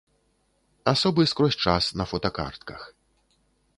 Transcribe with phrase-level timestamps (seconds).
[0.93, 2.81] Асобы скрозь час на фотакартках.